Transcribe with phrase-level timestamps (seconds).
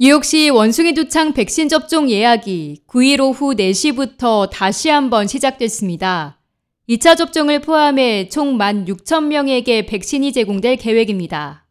[0.00, 6.40] 뉴욕시 원숭이 두창 백신 접종 예약이 9일 오후 4시부터 다시 한번 시작됐습니다.
[6.88, 11.68] 2차 접종을 포함해 총 16,000명에게 백신이 제공될 계획입니다.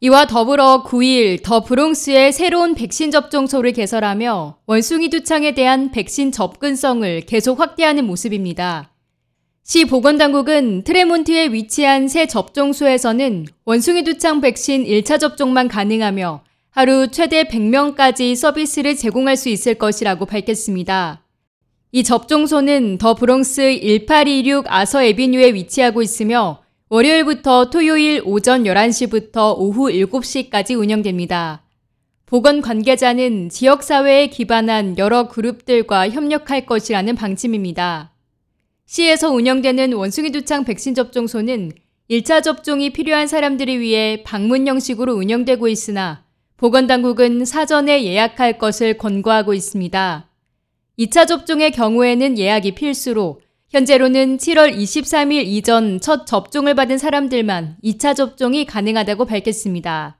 [0.00, 7.60] 이와 더불어 9일 더 브롱스의 새로운 백신 접종소를 개설하며 원숭이 두창에 대한 백신 접근성을 계속
[7.60, 8.92] 확대하는 모습입니다.
[9.64, 16.42] 시 보건당국은 트레몬트에 위치한 새 접종소에서는 원숭이 두창 백신 1차 접종만 가능하며
[16.78, 21.24] 하루 최대 100명까지 서비스를 제공할 수 있을 것이라고 밝혔습니다.
[21.90, 30.78] 이 접종소는 더 브롱스 1826 아서 에비뉴에 위치하고 있으며 월요일부터 토요일 오전 11시부터 오후 7시까지
[30.78, 31.64] 운영됩니다.
[32.26, 38.12] 보건 관계자는 지역사회에 기반한 여러 그룹들과 협력할 것이라는 방침입니다.
[38.86, 41.72] 시에서 운영되는 원숭이 두창 백신 접종소는
[42.08, 46.27] 1차 접종이 필요한 사람들을 위해 방문 형식으로 운영되고 있으나
[46.58, 50.28] 보건당국은 사전에 예약할 것을 권고하고 있습니다.
[50.98, 58.64] 2차 접종의 경우에는 예약이 필수로 현재로는 7월 23일 이전 첫 접종을 받은 사람들만 2차 접종이
[58.64, 60.18] 가능하다고 밝혔습니다.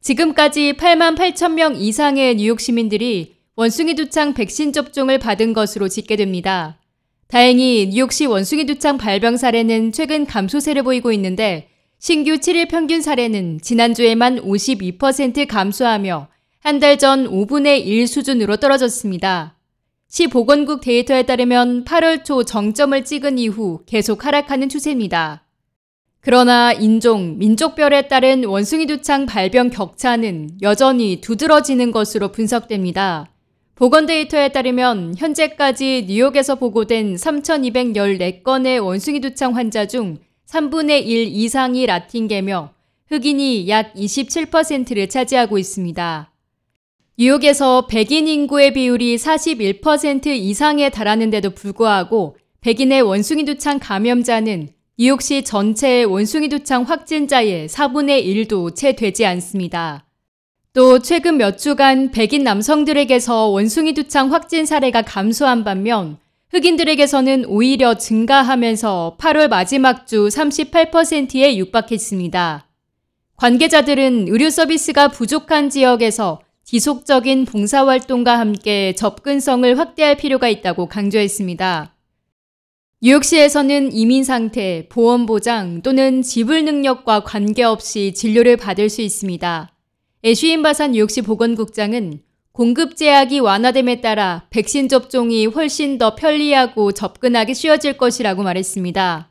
[0.00, 6.80] 지금까지 8만 8천 명 이상의 뉴욕 시민들이 원숭이 두창 백신 접종을 받은 것으로 집계됩니다.
[7.28, 11.68] 다행히 뉴욕시 원숭이 두창 발병 사례는 최근 감소세를 보이고 있는데
[12.06, 16.28] 신규 7일 평균 사례는 지난주에만 52% 감소하며
[16.60, 19.56] 한 달 전 5분의 1 수준으로 떨어졌습니다.
[20.10, 25.46] 시 보건국 데이터에 따르면 8월 초 정점을 찍은 이후 계속 하락하는 추세입니다.
[26.20, 33.30] 그러나 인종, 민족별에 따른 원숭이 두창 발병 격차는 여전히 두드러지는 것으로 분석됩니다.
[33.74, 40.18] 보건 데이터에 따르면 현재까지 뉴욕에서 보고된 3,214건의 원숭이 두창 환자 중
[40.54, 42.70] 3분의 1 이상이 라틴계며
[43.08, 46.30] 흑인이 약 27%를 차지하고 있습니다.
[47.18, 56.48] 뉴욕에서 백인 인구의 비율이 41% 이상에 달하는데도 불구하고 백인의 원숭이 두창 감염자는 뉴욕시 전체의 원숭이
[56.48, 60.06] 두창 확진자의 4분의 1도 채 되지 않습니다.
[60.72, 66.18] 또 최근 몇 주간 백인 남성들에게서 원숭이 두창 확진 사례가 감소한 반면
[66.54, 72.68] 흑인들에게서는 오히려 증가하면서 8월 마지막 주 38%에 육박했습니다.
[73.34, 81.92] 관계자들은 의료 서비스가 부족한 지역에서 지속적인 봉사활동과 함께 접근성을 확대할 필요가 있다고 강조했습니다.
[83.02, 89.72] 뉴욕시에서는 이민 상태, 보험 보장 또는 지불 능력과 관계없이 진료를 받을 수 있습니다.
[90.24, 92.20] 애쉬윈 바산 뉴욕시 보건국장은
[92.54, 99.28] 공급 제약이 완화됨에 따라 백신 접종이 훨씬 더 편리하고 접근하기 쉬워질 것이라고 말했습니다.